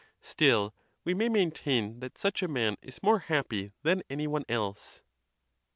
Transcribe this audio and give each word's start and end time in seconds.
Still, 0.23 0.73
we 1.03 1.13
may 1.13 1.29
maintain 1.29 1.99
that 1.99 2.17
such 2.17 2.41
a 2.41 2.47
man 2.47 2.75
is 2.81 3.03
more 3.03 3.19
happy 3.19 3.71
than 3.83 4.01
any 4.09 4.25
one 4.25 4.45
else. 4.49 5.03